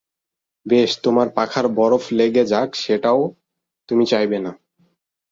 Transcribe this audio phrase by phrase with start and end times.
[0.65, 3.21] বেশ, তোমার পাখায় বরফ লেগে যাক সেটাও
[3.89, 4.51] তুমি চাইবে না।